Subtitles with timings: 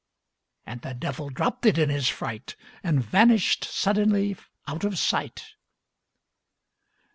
[0.65, 4.35] And the Devil dropped it in his fright, And vanished suddenly
[4.67, 5.51] out of sight!